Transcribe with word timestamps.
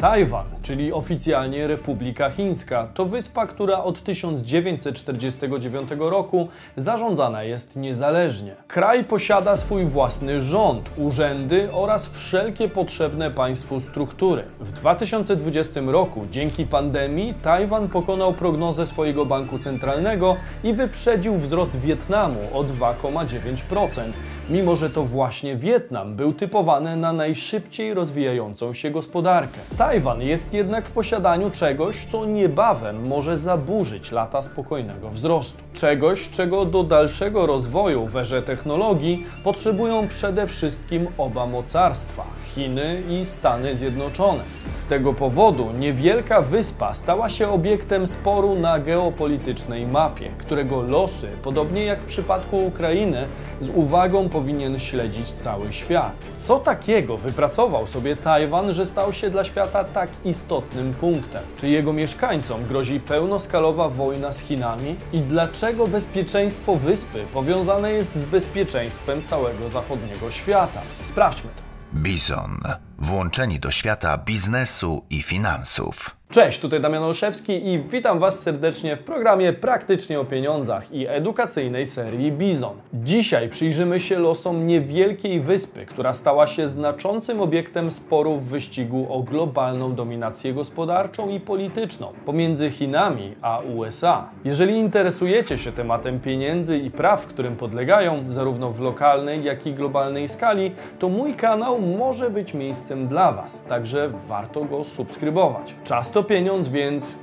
Tajwan, 0.00 0.46
czyli 0.62 0.92
oficjalnie 0.92 1.66
Republika 1.66 2.30
Chińska, 2.30 2.88
to 2.94 3.06
wyspa, 3.06 3.46
która 3.46 3.84
od 3.84 4.02
1949 4.02 5.90
roku 5.98 6.48
zarządzana 6.76 7.42
jest 7.42 7.76
niezależnie. 7.76 8.56
Kraj 8.68 9.04
posiada 9.04 9.56
swój 9.56 9.84
własny 9.84 10.40
rząd, 10.40 10.90
urzędy 10.96 11.68
oraz 11.72 12.08
wszelkie 12.08 12.68
potrzebne 12.68 13.30
państwu 13.30 13.80
struktury. 13.80 14.44
W 14.60 14.72
2020 14.72 15.80
roku 15.86 16.26
dzięki 16.30 16.66
pandemii 16.66 17.34
Tajwan 17.34 17.88
pokonał 17.88 18.32
prognozę 18.32 18.86
swojego 18.86 19.26
banku 19.26 19.58
centralnego 19.58 20.36
i 20.64 20.72
wyprzedził 20.72 21.36
wzrost 21.36 21.76
Wietnamu 21.80 22.40
o 22.52 22.64
2,9%, 22.64 24.02
mimo 24.50 24.76
że 24.76 24.90
to 24.90 25.02
właśnie 25.02 25.56
Wietnam 25.56 26.16
był 26.16 26.32
typowany 26.32 26.96
na 26.96 27.12
najszybciej 27.12 27.94
rozwijającą 27.94 28.74
się 28.74 28.90
gospodarkę. 28.90 29.60
Tajwan 29.78 30.22
jest 30.22 30.54
jednak 30.54 30.86
w 30.86 30.92
posiadaniu 30.92 31.50
czegoś, 31.50 32.04
co 32.04 32.26
niebawem 32.26 33.06
może 33.06 33.38
zaburzyć 33.38 34.12
lata 34.12 34.42
spokojnego 34.42 35.10
wzrostu. 35.10 35.62
Czegoś, 35.74 36.30
czego 36.30 36.64
do 36.64 36.84
dalszego 36.84 37.46
rozwoju 37.46 38.06
w 38.06 38.16
erze 38.16 38.42
technologii 38.42 39.26
potrzebują 39.44 40.08
przede 40.08 40.46
wszystkim 40.46 41.06
oba 41.18 41.46
mocarstwa 41.46 42.24
Chiny 42.54 43.02
i 43.08 43.24
Stany 43.24 43.74
Zjednoczone. 43.74 44.40
Z 44.70 44.84
tego 44.84 45.12
powodu 45.14 45.72
niewielka 45.78 46.42
wyspa 46.42 46.94
stała 46.94 47.30
się 47.30 47.48
obiektem 47.48 48.06
sporu 48.06 48.54
na 48.54 48.78
geopolitycznej 48.78 49.86
mapie, 49.86 50.30
którego 50.38 50.82
losy, 50.82 51.28
podobnie 51.42 51.84
jak 51.84 52.00
w 52.00 52.06
przypadku 52.06 52.66
Ukrainy, 52.66 53.26
z 53.60 53.68
uwagą 53.68 54.28
powinien 54.28 54.78
śledzić 54.78 55.32
cały 55.32 55.72
świat. 55.72 56.12
Co 56.36 56.58
takiego 56.58 57.16
wypracował 57.16 57.86
sobie 57.86 58.16
Tajwan, 58.16 58.72
że 58.72 58.86
stał 58.86 59.12
się 59.12 59.30
dla 59.30 59.44
świata 59.44 59.84
tak 59.84 60.10
istotnym 60.24 60.94
punktem? 60.94 61.42
Czy 61.58 61.68
jego 61.68 61.92
mieszkańcom 61.92 62.64
grozi 62.64 63.00
pełnoskalowa 63.00 63.88
wojna 63.88 64.32
z 64.32 64.40
Chinami? 64.40 64.96
I 65.12 65.20
dlaczego 65.20 65.86
bezpieczeństwo 65.86 66.76
wyspy 66.76 67.24
powiązane 67.32 67.92
jest 67.92 68.16
z 68.16 68.26
bezpieczeństwem 68.26 69.22
całego 69.22 69.68
zachodniego 69.68 70.30
świata? 70.30 70.80
Sprawdźmy 71.04 71.50
to. 71.56 71.62
Bizon. 71.94 72.60
Włączeni 73.00 73.60
do 73.60 73.70
świata 73.70 74.18
biznesu 74.18 75.06
i 75.10 75.22
finansów. 75.22 76.19
Cześć, 76.30 76.60
tutaj 76.60 76.80
Damian 76.80 77.02
Olszewski 77.02 77.68
i 77.68 77.78
witam 77.78 78.18
Was 78.18 78.40
serdecznie 78.40 78.96
w 78.96 79.02
programie 79.02 79.52
Praktycznie 79.52 80.20
o 80.20 80.24
Pieniądzach 80.24 80.92
i 80.92 81.06
edukacyjnej 81.08 81.86
serii 81.86 82.32
Bizon. 82.32 82.76
Dzisiaj 82.94 83.48
przyjrzymy 83.48 84.00
się 84.00 84.18
losom 84.18 84.66
niewielkiej 84.66 85.40
wyspy, 85.40 85.86
która 85.86 86.14
stała 86.14 86.46
się 86.46 86.68
znaczącym 86.68 87.40
obiektem 87.40 87.90
sporu 87.90 88.36
w 88.36 88.48
wyścigu 88.48 89.06
o 89.10 89.22
globalną 89.22 89.94
dominację 89.94 90.54
gospodarczą 90.54 91.28
i 91.28 91.40
polityczną 91.40 92.12
pomiędzy 92.26 92.70
Chinami 92.70 93.34
a 93.42 93.60
USA. 93.76 94.28
Jeżeli 94.44 94.74
interesujecie 94.74 95.58
się 95.58 95.72
tematem 95.72 96.20
pieniędzy 96.20 96.78
i 96.78 96.90
praw, 96.90 97.26
którym 97.26 97.56
podlegają, 97.56 98.24
zarówno 98.28 98.70
w 98.70 98.80
lokalnej, 98.80 99.44
jak 99.44 99.66
i 99.66 99.74
globalnej 99.74 100.28
skali, 100.28 100.72
to 100.98 101.08
mój 101.08 101.34
kanał 101.34 101.80
może 101.80 102.30
być 102.30 102.54
miejscem 102.54 103.08
dla 103.08 103.32
Was, 103.32 103.64
także 103.64 104.12
warto 104.28 104.64
go 104.64 104.84
subskrybować. 104.84 105.74
Czas 105.84 106.10
to 106.10 106.19
pieniądz, 106.24 106.68
więc 106.68 107.18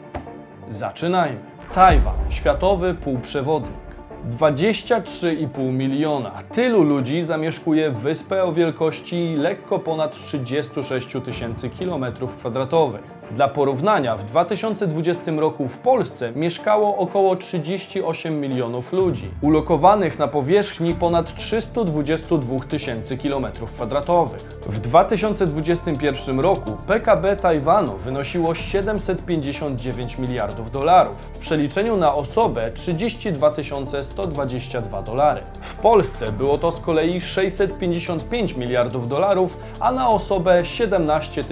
zaczynajmy. 0.69 1.39
Tajwan, 1.73 2.15
światowy 2.29 2.93
półprzewodnik. 2.93 3.86
23,5 4.29 5.73
miliona. 5.73 6.31
Tylu 6.53 6.83
ludzi 6.83 7.23
zamieszkuje 7.23 7.91
wyspę 7.91 8.43
o 8.43 8.53
wielkości 8.53 9.35
lekko 9.37 9.79
ponad 9.79 10.11
36 10.11 11.07
tysięcy 11.25 11.69
kilometrów 11.69 12.37
kwadratowych. 12.37 13.17
Dla 13.31 13.47
porównania, 13.47 14.17
w 14.17 14.25
2020 14.25 15.31
roku 15.31 15.67
w 15.67 15.77
Polsce 15.77 16.31
mieszkało 16.35 16.97
około 16.97 17.35
38 17.35 18.39
milionów 18.39 18.93
ludzi, 18.93 19.29
ulokowanych 19.41 20.19
na 20.19 20.27
powierzchni 20.27 20.93
ponad 20.93 21.35
322 21.35 22.59
tysięcy 22.59 23.17
kilometrów 23.17 23.73
kwadratowych. 23.73 24.41
W 24.67 24.79
2021 24.79 26.39
roku 26.39 26.71
PKB 26.87 27.35
Tajwanu 27.35 27.97
wynosiło 27.97 28.55
759 28.55 30.17
miliardów 30.17 30.71
dolarów, 30.71 31.15
w 31.15 31.39
przeliczeniu 31.39 31.97
na 31.97 32.15
osobę 32.15 32.71
32 32.71 33.51
122 34.17 35.01
dolary. 35.01 35.41
W 35.61 35.75
Polsce 35.75 36.31
było 36.31 36.57
to 36.57 36.71
z 36.71 36.79
kolei 36.79 37.21
655 37.21 38.55
miliardów 38.55 39.09
dolarów, 39.09 39.57
a 39.79 39.91
na 39.91 40.09
osobę 40.09 40.65
17 40.65 41.43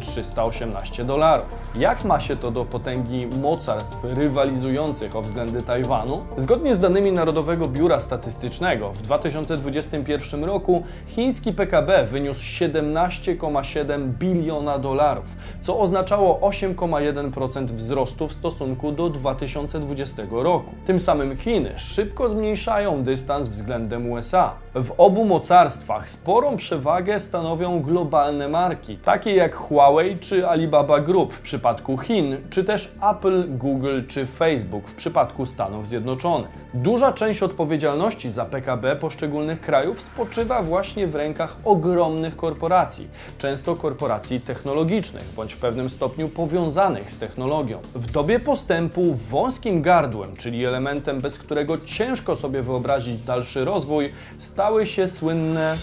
318 0.00 1.04
dolarów. 1.04 1.62
Jak 1.78 2.04
ma 2.04 2.20
się 2.20 2.36
to 2.36 2.50
do 2.50 2.64
potęgi 2.64 3.26
mocarstw 3.26 3.96
rywalizujących 4.04 5.16
o 5.16 5.22
względy 5.22 5.62
Tajwanu? 5.62 6.20
Zgodnie 6.36 6.74
z 6.74 6.78
danymi 6.78 7.12
Narodowego 7.12 7.68
Biura 7.68 8.00
Statystycznego 8.00 8.92
w 8.92 9.02
2021 9.02 10.44
roku 10.44 10.82
chiński 11.06 11.52
PKB 11.52 12.06
wyniósł 12.06 12.40
17,7 12.40 14.08
biliona 14.08 14.78
dolarów, 14.78 15.36
co 15.60 15.80
oznaczało 15.80 16.40
8,1% 16.50 17.66
wzrostu 17.66 18.28
w 18.28 18.32
stosunku 18.32 18.92
do 18.92 19.10
2020 19.10 20.22
roku. 20.30 20.70
Tym 20.86 21.00
samym 21.00 21.36
Chiny 21.36 21.72
szybko 21.76 22.01
zmniejszają 22.28 23.02
dystans 23.02 23.48
względem 23.48 24.10
USA. 24.10 24.52
W 24.74 24.94
obu 24.98 25.24
mocarstwach 25.24 26.10
sporą 26.10 26.56
przewagę 26.56 27.20
stanowią 27.20 27.82
globalne 27.82 28.48
marki, 28.48 28.96
takie 28.96 29.34
jak 29.34 29.54
Huawei 29.54 30.18
czy 30.18 30.48
Alibaba 30.48 31.00
Group 31.00 31.34
w 31.34 31.40
przypadku 31.40 31.98
Chin, 31.98 32.36
czy 32.50 32.64
też 32.64 32.94
Apple, 33.10 33.58
Google 33.58 34.00
czy 34.08 34.26
Facebook 34.26 34.88
w 34.88 34.94
przypadku 34.94 35.46
Stanów 35.46 35.88
Zjednoczonych. 35.88 36.50
Duża 36.74 37.12
część 37.12 37.42
odpowiedzialności 37.42 38.30
za 38.30 38.44
PKB 38.44 38.96
poszczególnych 38.96 39.60
krajów 39.60 40.02
spoczywa 40.02 40.62
właśnie 40.62 41.06
w 41.06 41.14
rękach 41.14 41.56
ogromnych 41.64 42.36
korporacji, 42.36 43.08
często 43.38 43.76
korporacji 43.76 44.40
technologicznych, 44.40 45.24
bądź 45.36 45.52
w 45.52 45.60
pewnym 45.60 45.90
stopniu 45.90 46.28
powiązanych 46.28 47.10
z 47.10 47.18
technologią. 47.18 47.78
W 47.94 48.10
dobie 48.10 48.40
postępu 48.40 49.14
wąskim 49.14 49.82
gardłem, 49.82 50.36
czyli 50.36 50.64
elementem, 50.64 51.20
bez 51.20 51.38
którego 51.38 51.78
ciężko 51.92 52.36
sobie 52.36 52.62
wyobrazić 52.62 53.22
dalszy 53.22 53.64
rozwój, 53.64 54.12
stały 54.38 54.86
się 54.86 55.08
słynne 55.08 55.76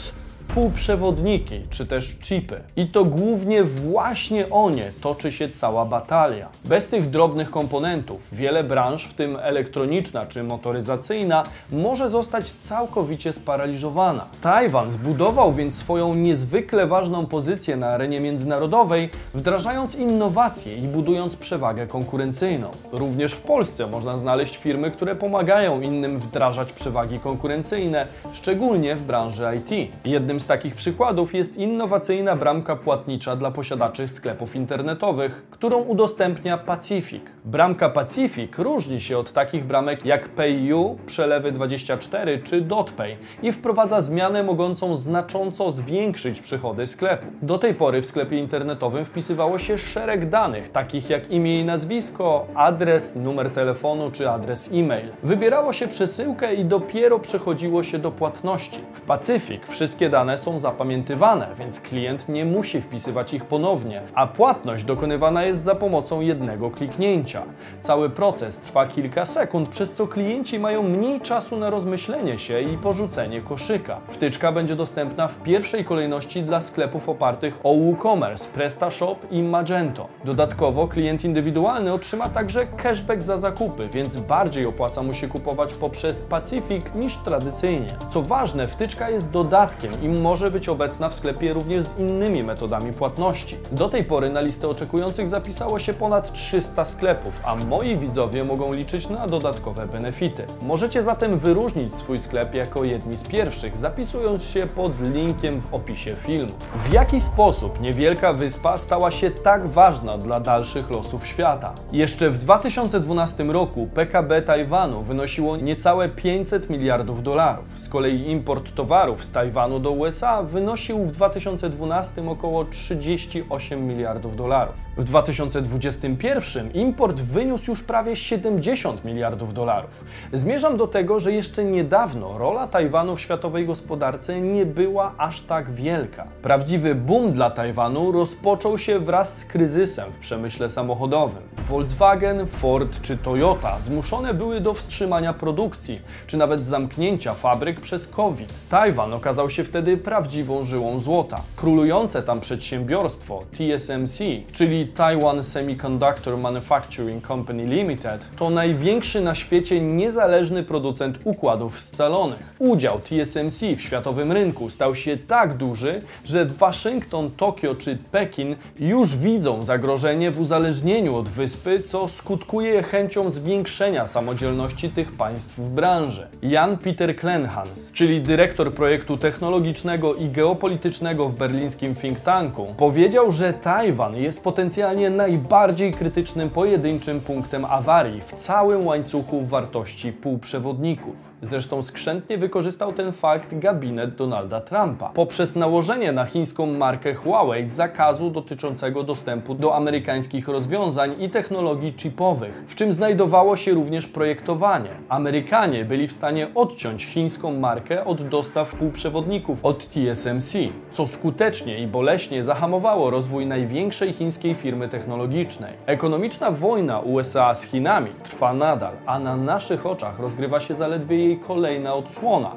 półprzewodniki 0.54 1.62
czy 1.70 1.88
też 1.88 2.16
chipy. 2.20 2.62
I 2.76 2.86
to 2.86 3.06
głównie 3.06 3.64
właśnie 3.64 4.50
o 4.50 4.70
nie 4.70 4.92
toczy 5.02 5.32
się 5.32 5.50
cała 5.50 5.86
batalia. 5.86 6.50
Bez 6.66 6.88
tych 6.88 7.10
drobnych 7.10 7.50
komponentów 7.50 8.36
wiele 8.36 8.64
branż, 8.64 9.04
w 9.04 9.14
tym 9.14 9.38
elektroniczna 9.42 10.26
czy 10.26 10.44
motoryzacyjna, 10.44 11.44
może 11.72 12.10
zostać 12.10 12.52
całkowicie 12.52 13.34
sparaliżowana. 13.34 14.26
Tajwan 14.42 14.92
zbudował 14.92 15.54
więc 15.54 15.78
swoją 15.78 16.16
niezwykle 16.16 16.88
ważną 16.88 17.26
pozycję 17.26 17.78
na 17.78 17.88
arenie 17.88 18.20
międzynarodowej, 18.20 19.10
wdrażając 19.34 19.96
innowacje 19.96 20.78
i 20.78 20.82
budując 20.82 21.36
przewagę 21.36 21.88
konkurencyjną. 21.88 22.72
Również 22.92 23.32
w 23.32 23.42
Polsce 23.42 23.88
można 23.88 24.18
znaleźć 24.18 24.58
firmy, 24.58 24.92
które 24.92 25.16
pomagają 25.16 25.82
innym 25.82 26.20
wdrażać 26.20 26.74
przewagi 26.74 27.20
konkurencyjne, 27.20 28.08
szczególnie 28.34 28.96
w 28.96 29.04
branży 29.04 29.46
IT. 29.58 29.92
Jednym 30.06 30.39
z 30.40 30.48
takich 30.48 30.76
przykładów 30.76 31.34
jest 31.36 31.58
innowacyjna 31.58 32.36
bramka 32.36 32.76
płatnicza 32.76 33.36
dla 33.36 33.52
posiadaczy 33.52 34.08
sklepów 34.08 34.56
internetowych, 34.56 35.48
którą 35.52 35.82
udostępnia 35.82 36.58
Pacific. 36.58 37.24
Bramka 37.46 37.90
Pacific 37.90 38.60
różni 38.60 39.02
się 39.02 39.18
od 39.18 39.34
takich 39.34 39.66
bramek 39.66 40.06
jak 40.06 40.30
PayU, 40.30 40.98
Przelewy24 41.08 42.44
czy 42.44 42.62
DotPay 42.62 43.18
i 43.44 43.52
wprowadza 43.52 44.02
zmianę 44.02 44.44
mogącą 44.44 44.96
znacząco 44.96 45.72
zwiększyć 45.72 46.42
przychody 46.42 46.88
sklepu. 46.88 47.28
Do 47.42 47.58
tej 47.58 47.74
pory 47.74 48.02
w 48.02 48.06
sklepie 48.06 48.38
internetowym 48.38 49.06
wpisywało 49.06 49.60
się 49.60 49.78
szereg 49.78 50.30
danych, 50.30 50.70
takich 50.70 51.10
jak 51.10 51.32
imię 51.32 51.60
i 51.60 51.66
nazwisko, 51.66 52.48
adres, 52.56 53.16
numer 53.16 53.50
telefonu 53.50 54.12
czy 54.12 54.30
adres 54.30 54.70
e-mail. 54.74 55.10
Wybierało 55.24 55.74
się 55.74 55.88
przesyłkę 55.88 56.54
i 56.54 56.66
dopiero 56.66 57.20
przechodziło 57.20 57.84
się 57.84 58.00
do 58.00 58.12
płatności. 58.12 58.80
W 58.94 59.02
Pacific 59.02 59.62
wszystkie 59.68 60.10
dane 60.10 60.29
są 60.38 60.60
zapamiętywane, 60.60 61.48
więc 61.60 61.80
klient 61.80 62.30
nie 62.30 62.46
musi 62.46 62.82
wpisywać 62.82 63.34
ich 63.34 63.46
ponownie, 63.46 64.02
a 64.14 64.28
płatność 64.28 64.84
dokonywana 64.84 65.44
jest 65.44 65.64
za 65.64 65.76
pomocą 65.76 66.22
jednego 66.22 66.72
kliknięcia. 66.72 67.44
Cały 67.82 68.10
proces 68.10 68.58
trwa 68.58 68.88
kilka 68.88 69.26
sekund, 69.26 69.70
przez 69.70 69.96
co 69.96 70.08
klienci 70.08 70.60
mają 70.60 70.84
mniej 70.84 71.22
czasu 71.22 71.58
na 71.58 71.70
rozmyślenie 71.70 72.40
się 72.40 72.62
i 72.62 72.78
porzucenie 72.78 73.42
koszyka. 73.42 74.00
Wtyczka 74.10 74.52
będzie 74.52 74.76
dostępna 74.76 75.28
w 75.28 75.42
pierwszej 75.44 75.86
kolejności 75.86 76.44
dla 76.44 76.62
sklepów 76.62 77.10
opartych 77.10 77.60
o 77.64 77.76
WooCommerce, 77.76 78.48
PrestaShop 78.54 79.32
i 79.32 79.44
Magento. 79.44 80.08
Dodatkowo 80.26 80.88
klient 80.88 81.26
indywidualny 81.26 81.94
otrzyma 81.94 82.30
także 82.30 82.66
cashback 82.66 83.22
za 83.22 83.38
zakupy, 83.38 83.88
więc 83.94 84.18
bardziej 84.18 84.66
opłaca 84.66 85.04
mu 85.04 85.14
się 85.14 85.28
kupować 85.28 85.74
poprzez 85.74 86.22
Pacific 86.22 86.86
niż 86.96 87.18
tradycyjnie. 87.18 87.88
Co 88.10 88.22
ważne, 88.22 88.68
wtyczka 88.68 89.10
jest 89.10 89.32
dodatkiem 89.32 89.92
i 90.04 90.08
może 90.20 90.52
być 90.52 90.70
obecna 90.70 91.10
w 91.10 91.16
sklepie 91.16 91.54
również 91.54 91.84
z 91.84 92.00
innymi 92.00 92.44
metodami 92.44 92.94
płatności. 92.94 93.58
Do 93.72 93.90
tej 93.90 94.04
pory 94.04 94.30
na 94.30 94.42
listę 94.42 94.68
oczekujących 94.68 95.28
zapisało 95.28 95.80
się 95.80 95.94
ponad 95.94 96.34
300 96.34 96.86
sklepów, 96.86 97.42
a 97.44 97.56
moi 97.56 97.98
widzowie 97.98 98.44
mogą 98.44 98.74
liczyć 98.74 99.10
na 99.10 99.28
dodatkowe 99.28 99.88
benefity. 99.88 100.44
Możecie 100.62 101.04
zatem 101.04 101.40
wyróżnić 101.40 101.96
swój 101.96 102.18
sklep 102.18 102.56
jako 102.56 102.84
jedni 102.84 103.18
z 103.18 103.24
pierwszych, 103.24 103.78
zapisując 103.78 104.44
się 104.44 104.68
pod 104.68 105.02
linkiem 105.02 105.62
w 105.62 105.74
opisie 105.74 106.16
filmu. 106.16 106.54
W 106.86 106.94
jaki 106.94 107.20
sposób 107.22 107.82
niewielka 107.82 108.34
wyspa 108.34 108.78
stała 108.78 109.12
się 109.12 109.32
tak 109.32 109.68
ważna 109.68 110.18
dla 110.18 110.40
dalszych 110.40 110.90
losów 110.90 111.28
świata? 111.28 111.74
Jeszcze 111.92 112.30
w 112.30 112.38
2012 112.38 113.44
roku 113.44 113.88
PKB 113.94 114.42
Tajwanu 114.42 115.04
wynosiło 115.04 115.58
niecałe 115.58 116.10
500 116.10 116.70
miliardów 116.70 117.24
dolarów. 117.24 117.80
Z 117.80 117.90
kolei 117.90 118.32
import 118.32 118.76
towarów 118.76 119.26
z 119.26 119.32
Tajwanu 119.32 119.80
do 119.80 119.92
USA 119.92 120.09
wynosił 120.44 121.04
w 121.04 121.12
2012 121.12 122.30
około 122.30 122.66
38 122.66 123.88
miliardów 123.88 124.36
dolarów. 124.36 124.76
W 124.98 125.04
2021 125.04 126.72
import 126.72 127.22
wyniósł 127.22 127.72
już 127.72 127.84
prawie 127.84 128.16
70 128.16 129.06
miliardów 129.06 129.54
dolarów. 129.54 130.04
Zmierzam 130.34 130.78
do 130.78 130.88
tego, 130.88 131.20
że 131.20 131.32
jeszcze 131.32 131.66
niedawno 131.66 132.38
rola 132.38 132.68
Tajwanu 132.68 133.16
w 133.16 133.22
światowej 133.22 133.66
gospodarce 133.66 134.42
nie 134.42 134.66
była 134.66 135.14
aż 135.18 135.42
tak 135.42 135.72
wielka. 135.72 136.28
Prawdziwy 136.42 136.96
boom 136.96 137.32
dla 137.32 137.50
Tajwanu 137.50 138.12
rozpoczął 138.12 138.78
się 138.78 139.00
wraz 139.00 139.38
z 139.38 139.46
kryzysem 139.46 140.12
w 140.12 140.20
przemyśle 140.20 140.70
samochodowym. 140.70 141.44
Volkswagen, 141.58 142.48
Ford 142.48 143.02
czy 143.02 143.18
Toyota 143.18 143.80
zmuszone 143.82 144.34
były 144.34 144.62
do 144.62 144.74
wstrzymania 144.74 145.34
produkcji, 145.34 146.02
czy 146.28 146.38
nawet 146.38 146.60
zamknięcia 146.60 147.34
fabryk 147.34 147.82
przez 147.82 148.08
COVID. 148.08 148.54
Tajwan 148.70 149.14
okazał 149.14 149.50
się 149.50 149.64
wtedy 149.64 149.98
prawdziwą 150.00 150.66
żyłą 150.66 151.00
złota. 151.00 151.42
Królujące 151.56 152.24
tam 152.24 152.42
przedsiębiorstwo 152.42 153.40
TSMC, 153.58 154.20
czyli 154.52 154.88
Taiwan 154.88 155.44
Semiconductor 155.44 156.38
Manufacturing 156.38 157.28
Company 157.28 157.66
Limited, 157.66 158.26
to 158.38 158.50
największy 158.50 159.22
na 159.22 159.36
świecie 159.36 159.82
niezależny 159.82 160.64
producent 160.64 161.18
układów 161.24 161.80
scalonych. 161.80 162.56
Udział 162.60 163.00
TSMC 163.00 163.60
w 163.78 163.82
światowym 163.82 164.32
rynku 164.32 164.70
stał 164.70 164.96
się 164.96 165.18
tak 165.18 165.58
duży, 165.58 166.02
że 166.26 166.46
Waszyngton, 166.46 167.32
Tokio 167.32 167.76
czy 167.76 167.98
Pekin 168.12 168.56
już 168.80 169.16
widzą 169.16 169.62
zagrożenie 169.62 170.32
w 170.32 170.42
uzależnieniu 170.42 171.16
od 171.16 171.30
wyspy, 171.30 171.84
co 171.84 172.08
skutkuje 172.08 172.84
chęcią 172.84 173.30
zwiększenia 173.30 174.08
samodzielności 174.08 174.90
tych 174.90 175.12
państw 175.12 175.58
w 175.58 175.70
branży. 175.70 176.28
Jan 176.42 176.78
Peter 176.78 177.16
Klenhans, 177.16 177.92
czyli 177.92 178.22
dyrektor 178.22 178.74
projektu 178.74 179.18
technologicznego 179.18 179.89
i 180.20 180.28
geopolitycznego 180.28 181.30
w 181.30 181.36
berlińskim 181.36 181.96
think 181.96 182.20
tanku, 182.20 182.68
powiedział, 182.78 183.32
że 183.32 183.54
Tajwan 183.54 184.16
jest 184.16 184.44
potencjalnie 184.44 185.10
najbardziej 185.10 185.92
krytycznym 185.94 186.50
pojedynczym 186.50 187.20
punktem 187.20 187.66
awarii 187.66 188.22
w 188.22 188.34
całym 188.34 188.86
łańcuchu 188.86 189.42
wartości 189.42 190.14
półprzewodników. 190.14 191.30
Zresztą 191.42 191.82
skrzętnie 191.82 192.38
wykorzystał 192.38 192.94
ten 192.94 193.12
fakt 193.12 193.60
gabinet 193.60 194.16
Donalda 194.16 194.62
Trumpa 194.62 195.10
poprzez 195.10 195.56
nałożenie 195.56 196.12
na 196.12 196.26
chińską 196.26 196.66
markę 196.66 197.14
Huawei 197.14 197.66
zakazu 197.66 198.30
dotyczącego 198.30 199.04
dostępu 199.04 199.56
do 199.56 199.76
amerykańskich 199.76 200.48
rozwiązań 200.48 201.16
i 201.20 201.30
technologii 201.30 201.94
chipowych, 201.98 202.64
w 202.68 202.76
czym 202.76 202.94
znajdowało 202.94 203.56
się 203.56 203.72
również 203.72 204.08
projektowanie. 204.08 204.90
Amerykanie 205.10 205.86
byli 205.86 206.08
w 206.08 206.12
stanie 206.12 206.48
odciąć 206.56 207.06
chińską 207.06 207.60
markę 207.60 208.06
od 208.06 208.28
dostaw 208.28 208.76
półprzewodników 208.76 209.66
od 209.66 209.79
TSMC, 209.86 210.54
co 210.92 211.08
skutecznie 211.08 211.80
i 211.80 211.88
boleśnie 211.88 212.44
zahamowało 212.44 213.10
rozwój 213.10 213.46
największej 213.46 214.14
chińskiej 214.14 214.56
firmy 214.56 214.90
technologicznej. 214.90 215.74
Ekonomiczna 215.86 216.52
wojna 216.52 217.00
USA 217.00 217.56
z 217.56 217.64
Chinami 217.64 218.12
trwa 218.24 218.54
nadal, 218.54 218.94
a 219.06 219.20
na 219.20 219.38
naszych 219.38 219.86
oczach 219.86 220.20
rozgrywa 220.20 220.60
się 220.60 220.74
zaledwie 220.74 221.18
jej 221.18 221.40
kolejna 221.40 221.96
odsłona. 221.96 222.52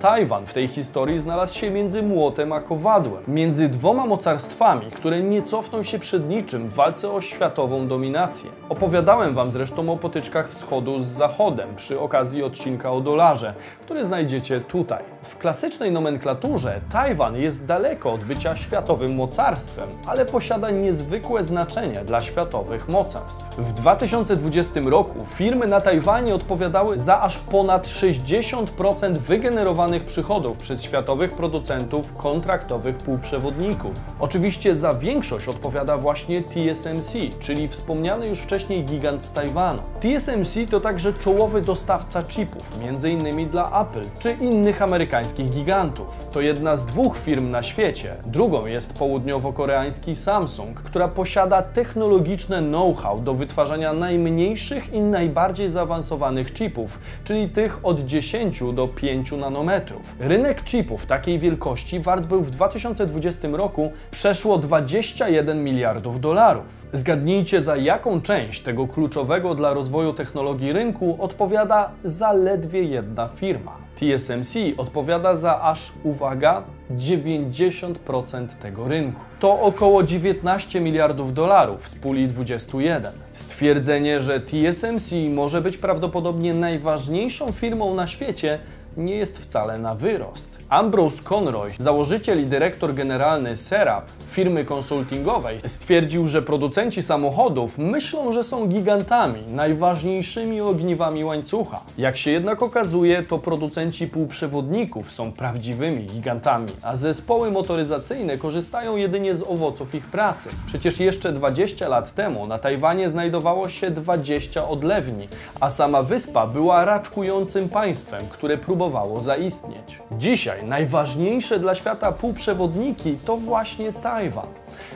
Tajwan 0.00 0.46
w 0.46 0.54
tej 0.54 0.68
historii 0.68 1.18
znalazł 1.18 1.58
się 1.58 1.70
między 1.70 2.02
młotem 2.02 2.52
a 2.52 2.60
kowadłem, 2.60 3.22
między 3.28 3.68
dwoma 3.68 4.06
mocarstwami, 4.06 4.90
które 4.90 5.20
nie 5.20 5.42
cofną 5.42 5.82
się 5.82 5.98
przed 5.98 6.28
niczym 6.28 6.68
w 6.68 6.74
walce 6.74 7.12
o 7.12 7.20
światową 7.20 7.88
dominację. 7.88 8.50
Opowiadałem 8.68 9.34
Wam 9.34 9.50
zresztą 9.50 9.92
o 9.92 9.96
potyczkach 9.96 10.48
wschodu 10.48 11.00
z 11.00 11.06
zachodem 11.06 11.76
przy 11.76 12.00
okazji 12.00 12.42
odcinka 12.42 12.92
o 12.92 13.00
dolarze, 13.00 13.54
który 13.84 14.04
znajdziecie 14.04 14.60
tutaj. 14.60 15.04
W 15.22 15.38
klasycznej 15.38 15.92
nomenklaturze 15.92 16.67
Tajwan 16.92 17.36
jest 17.36 17.66
daleko 17.66 18.12
od 18.12 18.24
bycia 18.24 18.56
światowym 18.56 19.14
mocarstwem, 19.14 19.88
ale 20.06 20.26
posiada 20.26 20.70
niezwykłe 20.70 21.44
znaczenie 21.44 22.04
dla 22.04 22.20
światowych 22.20 22.88
mocarstw. 22.88 23.56
W 23.58 23.72
2020 23.72 24.80
roku 24.80 25.26
firmy 25.26 25.66
na 25.66 25.80
Tajwanie 25.80 26.34
odpowiadały 26.34 26.98
za 26.98 27.20
aż 27.20 27.38
ponad 27.38 27.86
60% 27.86 29.12
wygenerowanych 29.12 30.04
przychodów 30.04 30.58
przez 30.58 30.82
światowych 30.82 31.32
producentów 31.32 32.16
kontraktowych 32.16 32.96
półprzewodników. 32.96 33.92
Oczywiście 34.20 34.74
za 34.74 34.94
większość 34.94 35.48
odpowiada 35.48 35.96
właśnie 35.96 36.42
TSMC, 36.42 37.12
czyli 37.40 37.68
wspomniany 37.68 38.28
już 38.28 38.38
wcześniej 38.38 38.84
gigant 38.84 39.24
z 39.24 39.32
Tajwanu. 39.32 39.82
TSMC 40.00 40.54
to 40.70 40.80
także 40.80 41.12
czołowy 41.12 41.60
dostawca 41.60 42.22
chipów, 42.22 42.78
m.in. 42.82 43.48
dla 43.48 43.82
Apple 43.82 44.08
czy 44.18 44.32
innych 44.32 44.82
amerykańskich 44.82 45.50
gigantów. 45.50 46.26
To 46.32 46.40
jedna 46.48 46.76
z 46.76 46.86
dwóch 46.86 47.18
firm 47.18 47.50
na 47.50 47.62
świecie. 47.62 48.14
Drugą 48.26 48.66
jest 48.66 48.92
południowo-koreański 48.98 50.14
Samsung, 50.14 50.80
która 50.80 51.08
posiada 51.08 51.62
technologiczne 51.62 52.62
know-how 52.62 53.20
do 53.20 53.34
wytwarzania 53.34 53.92
najmniejszych 53.92 54.92
i 54.92 55.00
najbardziej 55.00 55.68
zaawansowanych 55.68 56.52
chipów, 56.52 56.98
czyli 57.24 57.48
tych 57.48 57.80
od 57.82 58.00
10 58.00 58.62
do 58.74 58.88
5 58.88 59.32
nanometrów. 59.32 60.14
Rynek 60.20 60.62
chipów 60.62 61.06
takiej 61.06 61.38
wielkości 61.38 62.00
wart 62.00 62.26
był 62.26 62.42
w 62.42 62.50
2020 62.50 63.48
roku 63.48 63.92
przeszło 64.10 64.58
21 64.58 65.64
miliardów 65.64 66.20
dolarów. 66.20 66.86
Zgadnijcie 66.92 67.62
za 67.62 67.76
jaką 67.76 68.20
część 68.20 68.60
tego 68.60 68.86
kluczowego 68.86 69.54
dla 69.54 69.74
rozwoju 69.74 70.12
technologii 70.12 70.72
rynku 70.72 71.16
odpowiada 71.20 71.90
zaledwie 72.04 72.82
jedna 72.82 73.28
firma. 73.28 73.87
TSMC 73.98 74.54
odpowiada 74.76 75.36
za 75.36 75.62
aż, 75.62 75.92
uwaga, 76.02 76.62
90% 76.90 78.48
tego 78.48 78.88
rynku. 78.88 79.20
To 79.40 79.60
około 79.60 80.02
19 80.02 80.80
miliardów 80.80 81.34
dolarów 81.34 81.88
z 81.88 81.94
puli 81.94 82.28
21. 82.28 83.12
Stwierdzenie, 83.32 84.20
że 84.20 84.40
TSMC 84.40 85.12
może 85.30 85.60
być 85.60 85.76
prawdopodobnie 85.76 86.54
najważniejszą 86.54 87.52
firmą 87.52 87.94
na 87.94 88.06
świecie, 88.06 88.58
nie 88.96 89.16
jest 89.16 89.38
wcale 89.38 89.78
na 89.78 89.94
wyrost. 89.94 90.58
Ambrose 90.70 91.22
Conroy, 91.22 91.72
założyciel 91.78 92.42
i 92.42 92.46
dyrektor 92.46 92.94
generalny 92.94 93.56
Serap, 93.56 94.04
firmy 94.30 94.64
konsultingowej, 94.64 95.58
stwierdził, 95.66 96.28
że 96.28 96.42
producenci 96.42 97.02
samochodów 97.02 97.78
myślą, 97.78 98.32
że 98.32 98.44
są 98.44 98.66
gigantami, 98.66 99.40
najważniejszymi 99.48 100.60
ogniwami 100.60 101.24
łańcucha. 101.24 101.80
Jak 101.98 102.16
się 102.16 102.30
jednak 102.30 102.62
okazuje, 102.62 103.22
to 103.22 103.38
producenci 103.38 104.06
półprzewodników 104.06 105.12
są 105.12 105.32
prawdziwymi 105.32 106.04
gigantami, 106.04 106.72
a 106.82 106.96
zespoły 106.96 107.50
motoryzacyjne 107.50 108.38
korzystają 108.38 108.96
jedynie 108.96 109.34
z 109.34 109.42
owoców 109.42 109.94
ich 109.94 110.06
pracy. 110.06 110.50
Przecież 110.66 111.00
jeszcze 111.00 111.32
20 111.32 111.88
lat 111.88 112.14
temu 112.14 112.46
na 112.46 112.58
Tajwanie 112.58 113.10
znajdowało 113.10 113.68
się 113.68 113.90
20 113.90 114.68
odlewni, 114.68 115.28
a 115.60 115.70
sama 115.70 116.02
wyspa 116.02 116.46
była 116.46 116.84
raczkującym 116.84 117.68
państwem, 117.68 118.20
które 118.30 118.56
próbowało 118.56 119.20
zaistnieć. 119.20 119.98
Dzisiaj 120.12 120.57
najważniejsze 120.62 121.58
dla 121.58 121.74
świata 121.74 122.12
półprzewodniki 122.12 123.18
to 123.24 123.36
właśnie 123.36 123.92
Tajwan. 123.92 124.46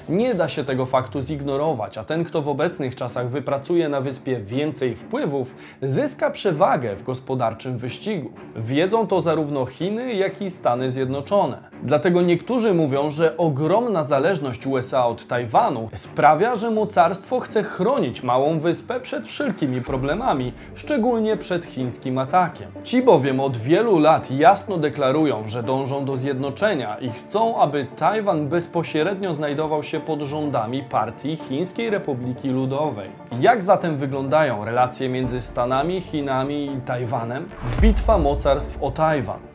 Nie 0.09 0.35
da 0.35 0.49
się 0.49 0.65
tego 0.65 0.87
faktu 0.87 1.23
zignorować, 1.23 1.99
a 1.99 2.05
ten, 2.05 2.25
kto 2.25 2.43
w 2.43 2.49
obecnych 2.49 2.97
czasach 2.97 3.29
wypracuje 3.29 3.89
na 3.89 4.01
wyspie 4.01 4.41
więcej 4.41 4.97
wpływów, 4.97 5.57
zyska 5.83 6.31
przewagę 6.31 6.97
w 6.97 7.03
gospodarczym 7.03 7.79
wyścigu. 7.79 8.31
Wiedzą 8.57 9.07
to 9.07 9.21
zarówno 9.21 9.67
Chiny, 9.67 10.15
jak 10.15 10.43
i 10.43 10.51
Stany 10.51 10.91
Zjednoczone. 10.91 11.73
Dlatego 11.83 12.23
niektórzy 12.23 12.75
mówią, 12.75 13.11
że 13.11 13.37
ogromna 13.37 14.05
zależność 14.05 14.67
USA 14.67 15.07
od 15.07 15.27
Tajwanu 15.27 15.89
sprawia, 15.95 16.57
że 16.57 16.71
mocarstwo 16.71 17.41
chce 17.41 17.63
chronić 17.63 18.23
małą 18.23 18.59
wyspę 18.59 19.01
przed 19.01 19.27
wszelkimi 19.27 19.81
problemami, 19.81 20.53
szczególnie 20.75 21.37
przed 21.37 21.65
chińskim 21.65 22.19
atakiem. 22.19 22.73
Ci 22.85 23.03
bowiem 23.03 23.41
od 23.41 23.57
wielu 23.57 23.99
lat 23.99 24.31
jasno 24.31 24.79
deklarują, 24.79 25.49
że 25.49 25.63
dążą 25.63 26.05
do 26.05 26.17
zjednoczenia 26.17 26.97
i 26.99 27.11
chcą, 27.11 27.61
aby 27.61 27.87
Tajwan 27.97 28.49
bezpośrednio 28.49 29.35
znajdował 29.35 29.72
się 29.81 30.01
pod 30.01 30.21
rządami 30.21 30.83
partii 30.83 31.37
Chińskiej 31.37 31.91
Republiki 31.91 32.49
Ludowej. 32.49 33.11
Jak 33.41 33.63
zatem 33.63 33.97
wyglądają 33.97 34.65
relacje 34.65 35.09
między 35.09 35.41
Stanami, 35.41 36.01
Chinami 36.01 36.67
i 36.67 36.81
Tajwanem? 36.81 37.49
Bitwa 37.81 38.19
mocarstw 38.19 38.83
o 38.83 38.91
Tajwan. 38.91 39.52